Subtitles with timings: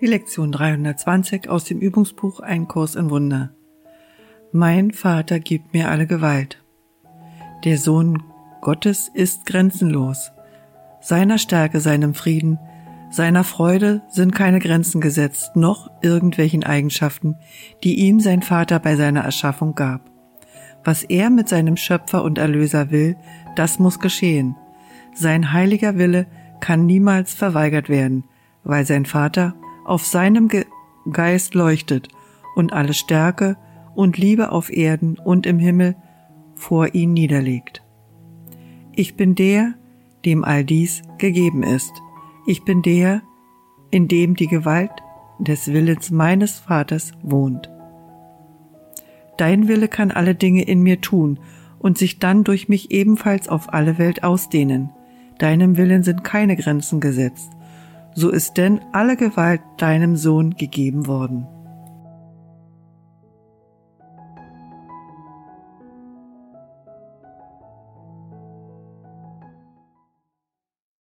[0.00, 3.54] Die Lektion 320 aus dem Übungsbuch Ein Kurs in Wunder.
[4.52, 6.62] Mein Vater gibt mir alle Gewalt.
[7.64, 8.22] Der Sohn
[8.60, 10.32] Gottes ist grenzenlos.
[11.00, 12.58] Seiner Stärke, seinem Frieden,
[13.10, 17.36] seiner Freude sind keine Grenzen gesetzt, noch irgendwelchen Eigenschaften,
[17.84, 20.10] die ihm sein Vater bei seiner Erschaffung gab.
[20.84, 23.16] Was er mit seinem Schöpfer und Erlöser will,
[23.54, 24.56] das muss geschehen.
[25.14, 26.26] Sein heiliger Wille
[26.60, 28.24] kann niemals verweigert werden,
[28.64, 29.54] weil sein Vater
[29.86, 30.64] auf seinem Ge
[31.10, 32.08] Geist leuchtet
[32.56, 33.56] und alle Stärke
[33.94, 35.94] und Liebe auf Erden und im Himmel
[36.56, 37.84] vor ihn niederlegt.
[38.96, 39.74] Ich bin der,
[40.24, 41.92] dem all dies gegeben ist.
[42.46, 43.22] Ich bin der,
[43.92, 44.90] in dem die Gewalt
[45.38, 47.70] des Willens meines Vaters wohnt.
[49.36, 51.38] Dein Wille kann alle Dinge in mir tun
[51.78, 54.90] und sich dann durch mich ebenfalls auf alle Welt ausdehnen.
[55.38, 57.55] Deinem Willen sind keine Grenzen gesetzt
[58.16, 61.46] so ist denn alle Gewalt deinem Sohn gegeben worden.